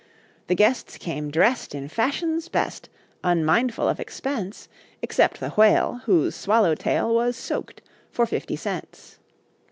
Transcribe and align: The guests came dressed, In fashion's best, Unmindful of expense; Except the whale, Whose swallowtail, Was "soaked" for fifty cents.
The 0.47 0.55
guests 0.55 0.97
came 0.97 1.29
dressed, 1.29 1.75
In 1.75 1.87
fashion's 1.87 2.49
best, 2.49 2.89
Unmindful 3.23 3.87
of 3.87 3.99
expense; 3.99 4.67
Except 5.03 5.39
the 5.39 5.51
whale, 5.51 6.01
Whose 6.05 6.33
swallowtail, 6.35 7.13
Was 7.13 7.37
"soaked" 7.37 7.83
for 8.09 8.25
fifty 8.25 8.55
cents. 8.55 9.19